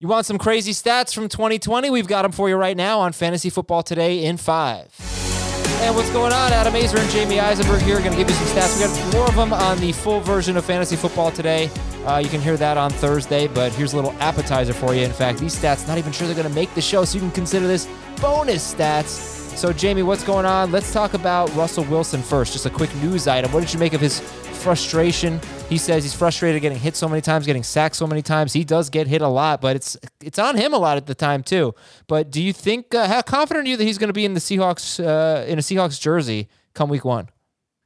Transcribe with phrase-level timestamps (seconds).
[0.00, 1.90] You want some crazy stats from 2020?
[1.90, 4.94] We've got them for you right now on Fantasy Football Today in five.
[5.82, 6.52] And what's going on?
[6.52, 7.98] Adam Aizer and Jamey Eisenberg here.
[7.98, 8.78] Going to give you some stats.
[8.78, 11.68] We got more of them on the full version of Fantasy Football Today.
[12.06, 15.02] Uh, you can hear that on Thursday, but here's a little appetizer for you.
[15.02, 17.20] In fact, these stats, not even sure they're going to make the show, so you
[17.20, 17.88] can consider this
[18.20, 19.08] bonus stats.
[19.56, 20.70] So, Jamey, what's going on?
[20.70, 22.52] Let's talk about Russell Wilson first.
[22.52, 23.50] Just a quick news item.
[23.50, 24.20] What did you make of his
[24.58, 25.40] frustration?
[25.68, 28.52] He says he's frustrated getting hit so many times, getting sacked so many times.
[28.52, 31.14] He does get hit a lot, but it's it's on him a lot at the
[31.14, 31.74] time too.
[32.06, 34.34] But do you think uh, how confident are you that he's going to be in
[34.34, 37.28] the Seahawks uh, in a Seahawks jersey come week one?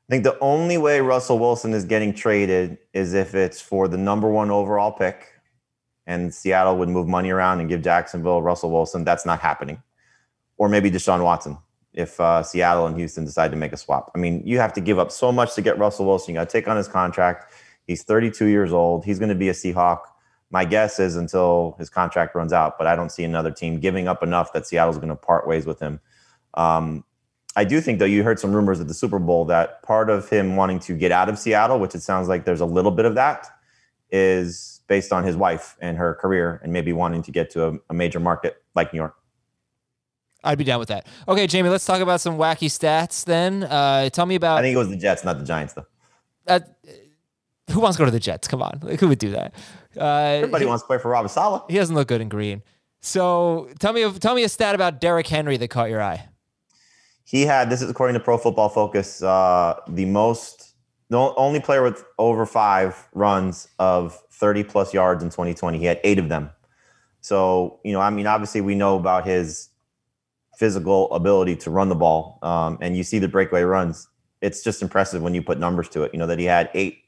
[0.09, 3.97] I think the only way Russell Wilson is getting traded is if it's for the
[3.97, 5.29] number one overall pick,
[6.07, 9.05] and Seattle would move money around and give Jacksonville Russell Wilson.
[9.05, 9.83] That's not happening
[10.63, 11.59] or maybe Deshaun Watson
[11.95, 14.11] if uh, Seattle and Houston decide to make a swap.
[14.15, 16.35] I mean, you have to give up so much to get Russell Wilson.
[16.35, 17.53] You got to take on his contract.
[17.87, 19.05] He's 32 years old.
[19.05, 20.01] He's going to be a Seahawk.
[20.51, 24.07] My guess is until his contract runs out, but I don't see another team giving
[24.09, 26.01] up enough that Seattle's going to part ways with him.
[26.55, 27.05] Um,
[27.57, 30.29] I do think, though, you heard some rumors at the Super Bowl that part of
[30.29, 33.05] him wanting to get out of Seattle, which it sounds like there's a little bit
[33.05, 33.47] of that,
[34.11, 37.73] is based on his wife and her career and maybe wanting to get to a,
[37.91, 39.15] a major market like New York.
[40.45, 41.07] I'd be down with that.
[41.29, 43.63] Okay, Jamey, let's talk about some wacky stats then.
[43.63, 44.59] Uh, tell me about.
[44.59, 45.87] I think it was the Jets, not the Giants, though.
[46.47, 46.61] Uh,
[47.71, 48.49] who wants to go to the Jets?
[48.49, 49.55] Come on, like, who would do that?
[49.97, 51.63] Uh, Everybody he, wants to play for Robert Saleh.
[51.69, 52.63] He doesn't look good in green.
[53.01, 56.29] So tell me, tell me a stat about Derrick Henry that caught your eye.
[57.25, 60.75] He had this is according to Pro Football Focus, uh, the most,
[61.09, 65.79] the only player with over five runs of 30 plus yards in 2020.
[65.79, 66.51] He had eight of them.
[67.21, 69.69] So you know, I mean, obviously we know about his
[70.63, 72.39] physical ability to run the ball.
[72.41, 74.07] Um, and you see the breakaway runs.
[74.41, 76.13] It's just impressive when you put numbers to it.
[76.15, 76.99] You know that he had eight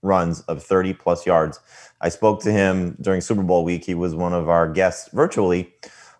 [0.00, 1.60] runs of 30 plus yards.
[2.00, 3.84] I spoke to him during Super Bowl week.
[3.84, 5.74] He was one of our guests virtually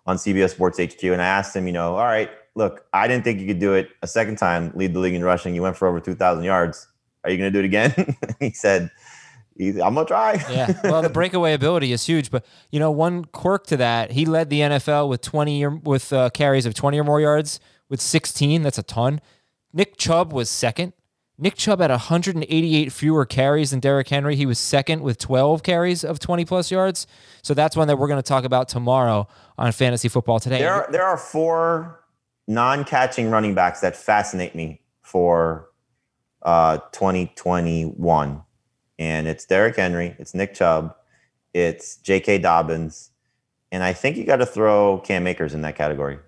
[0.04, 3.24] on CBS Sports HQ, and I asked him, you know, all right, look, I didn't
[3.24, 5.54] think you could do it a second time, lead the league in rushing.
[5.54, 6.88] You went for over 2,000 yards.
[7.24, 8.18] Are you going to do it again?
[8.38, 8.90] he said,
[9.60, 10.44] I'm gonna try.
[10.50, 10.72] yeah.
[10.84, 14.50] Well, the breakaway ability is huge, but you know, one quirk to that, he led
[14.50, 18.62] the NFL with 20 or, with uh, carries of 20 or more yards with 16.
[18.62, 19.20] That's a ton.
[19.72, 20.92] Nick Chubb was second.
[21.38, 24.36] Nick Chubb had 188 fewer carries than Derrick Henry.
[24.36, 27.06] He was second with 12 carries of 20 plus yards.
[27.42, 29.26] So that's one that we're going to talk about tomorrow
[29.58, 30.58] on Fantasy Football Today.
[30.58, 32.04] There are, there are four
[32.46, 35.68] non-catching running backs that fascinate me for
[36.42, 38.42] uh, 2021
[38.98, 40.94] and it's Derrick Henry, it's Nick Chubb,
[41.54, 42.38] it's J.K.
[42.38, 43.10] Dobbins,
[43.70, 46.18] and I think you got to throw Cam Akers in that category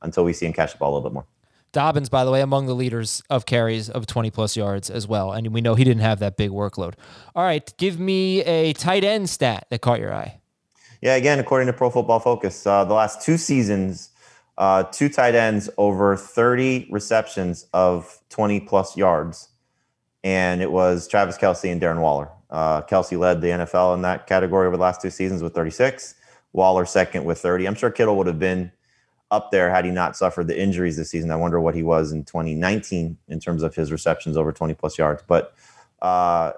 [0.00, 1.26] until we see him catch the ball a little bit more.
[1.72, 5.32] Dobbins, by the way, among the leaders of carries of 20 plus yards as well.
[5.32, 6.94] And we know he didn't have that big workload.
[7.34, 10.40] All right, give me a tight end stat that caught your eye.
[11.00, 14.10] Yeah, again, according to Pro Football Focus, uh, the last two seasons,
[14.58, 19.48] uh, two tight ends over 30 receptions of 20 plus yards
[20.24, 22.30] and it was Travis Kelce and Darren Waller.
[22.50, 26.14] Uh, Kelce led the NFL in that category over the last two seasons with 36.
[26.52, 27.66] Waller second with 30.
[27.66, 28.70] I'm sure Kittle would have been
[29.30, 31.30] up there had he not suffered the injuries this season.
[31.30, 34.98] I wonder what he was in 2019 in terms of his receptions over 20 plus
[34.98, 35.22] yards.
[35.26, 35.54] But
[36.02, 36.52] uh,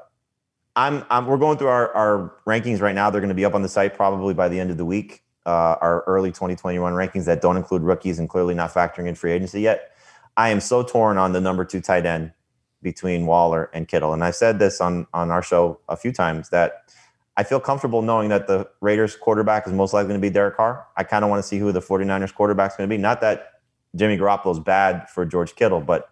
[0.74, 3.10] I'm, I'm, we're going through our, our rankings right now.
[3.10, 5.22] They're going to be up on the site probably by the end of the week.
[5.46, 9.30] Uh, our early 2021 rankings that don't include rookies and clearly not factoring in free
[9.30, 9.92] agency yet.
[10.36, 12.32] I am so torn on the number two tight end
[12.84, 14.12] between Waller and Kittle.
[14.12, 16.84] And I've said this on on our show a few times that
[17.36, 20.56] I feel comfortable knowing that the Raiders quarterback is most likely going to be Derek
[20.56, 20.86] Carr.
[20.96, 23.00] I kind of want to see who the 49ers quarterback is going to be.
[23.00, 23.54] Not that
[23.96, 26.10] Jimmy Garoppolo is bad for George Kittle, but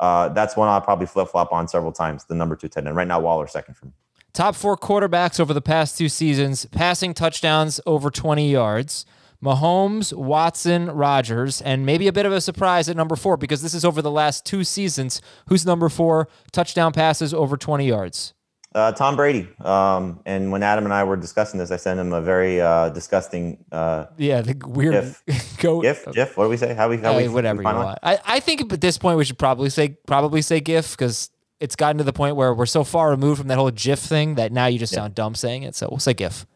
[0.00, 2.24] uh, that's one I'll probably flip flop on several times.
[2.24, 2.96] The number two tight end.
[2.96, 3.92] Right now, Waller second for me.
[4.32, 9.04] Top four quarterbacks over the past two seasons, passing touchdowns over 20 yards.
[9.42, 13.74] Mahomes, Watson, Rodgers, and maybe a bit of a surprise at number four because this
[13.74, 15.20] is over the last two seasons.
[15.48, 16.28] Who's number four?
[16.52, 18.34] Touchdown passes over 20 yards.
[18.74, 19.48] Uh, Tom Brady.
[19.60, 22.88] Um, and when Adam and I were discussing this, I sent him a very uh,
[22.90, 23.62] disgusting.
[23.70, 25.56] Uh, yeah, the weird GIF.
[25.58, 25.82] goat.
[25.82, 26.36] GIF, GIF.
[26.36, 26.72] What do we say?
[26.72, 26.96] How we?
[26.96, 27.28] How we?
[27.28, 27.98] Whatever we you want.
[28.02, 31.30] I, I think at this point we should probably say probably say GIF because
[31.60, 34.36] it's gotten to the point where we're so far removed from that whole GIF thing
[34.36, 35.00] that now you just yeah.
[35.00, 35.74] sound dumb saying it.
[35.74, 36.46] So we'll say GIF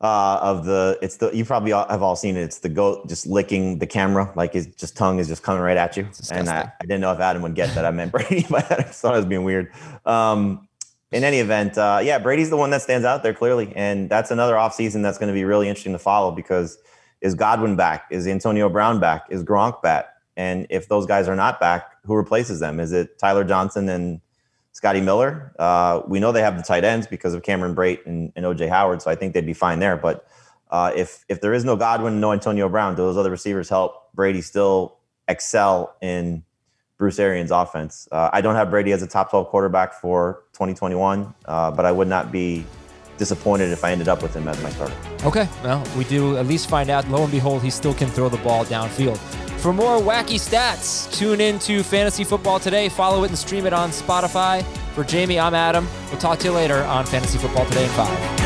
[0.00, 2.42] uh, of the it's the you probably have all seen it.
[2.42, 5.76] It's the goat just licking the camera, like his just tongue is just coming right
[5.76, 6.08] at you.
[6.30, 7.84] And I, I, didn't know if Adam would get that.
[7.84, 9.72] I meant Brady, but I thought it was being weird.
[10.04, 10.68] Um,
[11.12, 14.30] in any event, uh, yeah, Brady's the one that stands out there clearly, and that's
[14.30, 16.78] another offseason that's going to be really interesting to follow because
[17.22, 18.04] is Godwin back?
[18.10, 19.26] Is Antonio Brown back?
[19.30, 20.06] Is Gronk back?
[20.36, 22.78] And if those guys are not back, who replaces them?
[22.78, 24.20] Is it Tyler Johnson and
[24.76, 25.54] Scotty Miller.
[25.58, 28.68] Uh, we know they have the tight ends because of Cameron Brate and, and OJ
[28.68, 29.96] Howard, so I think they'd be fine there.
[29.96, 30.28] But
[30.70, 34.12] uh, if if there is no Godwin, no Antonio Brown, do those other receivers help
[34.12, 36.44] Brady still excel in
[36.98, 38.06] Bruce Arians' offense?
[38.12, 41.90] Uh, I don't have Brady as a top 12 quarterback for 2021, uh, but I
[41.90, 42.66] would not be
[43.18, 44.94] disappointed if I ended up with him as my starter.
[45.24, 47.08] Okay, well, we do at least find out.
[47.08, 49.18] Lo and behold, he still can throw the ball downfield.
[49.60, 52.88] For more wacky stats, tune in to Fantasy Football Today.
[52.88, 54.62] Follow it and stream it on Spotify.
[54.94, 55.88] For Jamey, I'm Adam.
[56.10, 58.45] We'll talk to you later on Fantasy Football Today in 5.